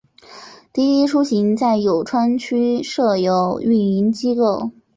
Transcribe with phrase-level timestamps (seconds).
[0.73, 4.71] 滴滴出行在永川区设有运营机构。